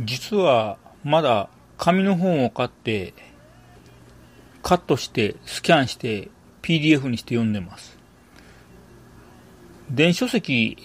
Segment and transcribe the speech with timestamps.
[0.00, 3.14] 実はまだ紙の本を買って
[4.62, 6.28] カットしてスキャンして
[6.62, 7.98] PDF にして読んでます。
[9.90, 10.76] 電子書籍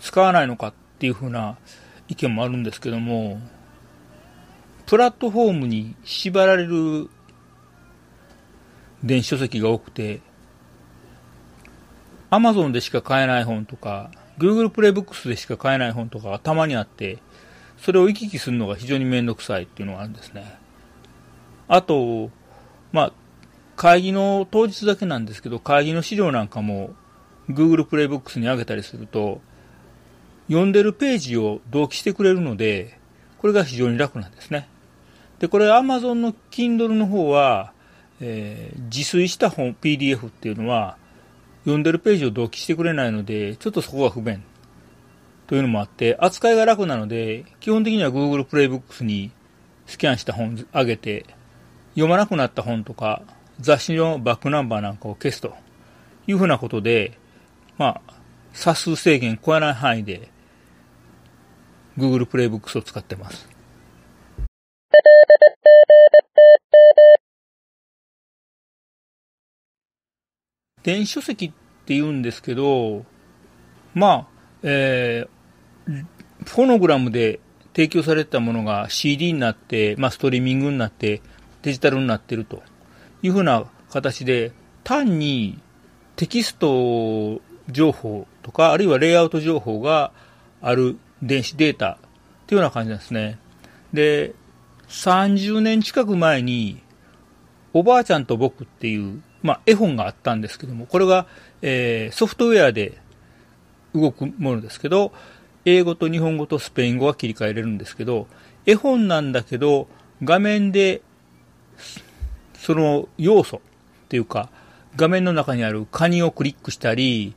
[0.00, 1.56] 使わないのかっていう風な
[2.08, 3.40] 意見もあるんですけども
[4.86, 7.08] プラットフォームに縛られる
[9.02, 10.20] 電子書籍が多くて
[12.30, 17.18] Amazon でしか買えない本とか Google プレイブックスでしか買えない本とかがたまにあって
[17.82, 20.58] それを行き来するのが非常にめんどくさいっていうのがあるんですね。
[21.66, 22.30] あと、
[22.92, 23.12] まあ、
[23.76, 26.90] 会議の当日だけなんですけど、会議の資料なんかも
[27.48, 29.40] Google プレイブックスに上げたりすると、
[30.48, 32.98] 読んでるページを同期してくれるので、
[33.38, 34.68] これが非常に楽なんですね。
[35.38, 37.72] で、これ Amazon の Kindle の方は、
[38.20, 40.98] えー、自炊した本 PDF っていうのは、
[41.62, 44.42] 読んでるページを同期してくれないので、ちょっとそこが不便
[45.50, 49.32] というのもあって、扱いが楽なので、基本的には Google プレイブックスに
[49.84, 51.26] スキャンした本上げて、
[51.94, 53.22] 読まなくなった本とか、
[53.58, 55.56] 雑誌のバックナンバーなんかを消すと
[56.28, 57.18] いうふうなことで、
[57.78, 58.14] まあ、
[58.52, 60.30] 冊数制限超えない範囲で、
[61.98, 63.48] Google プレイブックスを使ってます。
[70.84, 71.50] 電子書籍っ
[71.86, 73.04] て言うんですけど、
[73.94, 75.39] まあ、えー、
[75.86, 77.40] フォノグラムで
[77.74, 81.22] 提供されてたものが CD になって、まあ、ストリーミングになって
[81.62, 82.62] デジタルになっていると
[83.22, 84.52] いうふうな形で
[84.84, 85.58] 単に
[86.16, 90.12] テキスト情報とかあるいはレイアウト情報が
[90.60, 91.98] ある電子データ
[92.46, 93.38] というような感じなんですね。
[93.92, 94.34] で、
[94.88, 96.82] 30年近く前に
[97.72, 101.26] おばあちゃんと僕っていう、まあ、絵本があったんですけども、これが、
[101.62, 102.98] えー、ソフトウェアで
[103.94, 105.12] 動くものですけど、
[105.64, 108.26] 英語と日本語とスペイン語は切り替えれるんですけど、
[108.66, 109.88] 絵本なんだけど、
[110.22, 111.02] 画面で、
[112.54, 113.60] その要素っ
[114.08, 114.50] ていうか、
[114.96, 117.34] 画面の中にあるカニをクリックしたり、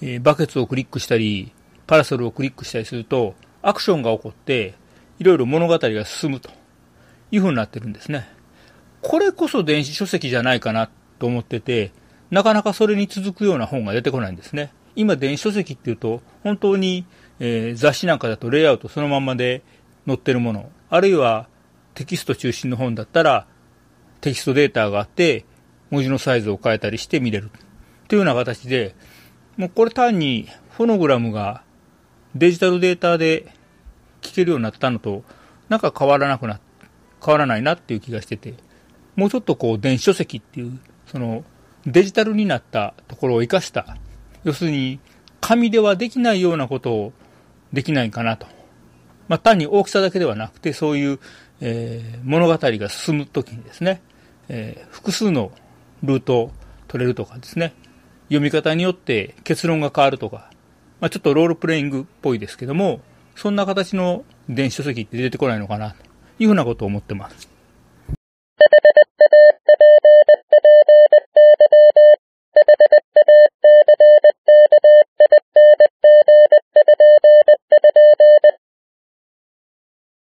[0.00, 1.52] えバケツをクリックしたり、
[1.86, 4.74] パラソルをクリックしたりすると、アクションが起こって、
[5.18, 6.50] いろいろ物語が進むと
[7.30, 8.28] いう風になってるんですね。
[9.00, 11.92] これこそ電子書籍じゃないかなと思ってて、
[12.30, 14.72] なかなかそれに続くような本が出てこないんですね。
[14.96, 17.04] 今電子書籍っていうと、本当に
[17.44, 19.64] えー、雑誌なんかだとレイアウトそのままで
[20.06, 21.48] 載ってるもの、あるいは
[21.94, 23.48] テキスト中心の本だったら
[24.20, 25.44] テキストデータがあって
[25.90, 27.50] 文字のサイズを変えたりして見れる。
[28.06, 28.94] というような形で、
[29.56, 31.64] もうこれ単にフォノグラムが
[32.36, 33.52] デジタルデータで
[34.20, 35.24] 聞けるようになったのと
[35.68, 36.60] なんか変わらなくな、
[37.24, 38.54] 変わらないなっていう気がしてて、
[39.16, 41.42] もうちょっとこう電子書籍っていう、その
[41.86, 43.96] デジタルになったところを活かした、
[44.44, 45.00] 要するに
[45.40, 47.12] 紙ではできないようなことを
[47.72, 48.46] できないかなと。
[49.28, 51.18] まあ、単に大きさだけではなくて、そういう、
[51.60, 54.02] えー、物語が進むときにですね、
[54.48, 55.52] えー、複数の
[56.02, 56.52] ルートを
[56.88, 57.74] 取れるとかですね、
[58.24, 60.50] 読み方によって結論が変わるとか、
[61.00, 63.00] まあ、ちょっとロールプレイングっぽいですけども、
[63.36, 65.96] そんな形の電子書籍って出てこないのかな、と
[66.38, 67.51] いうふうなことを思ってます。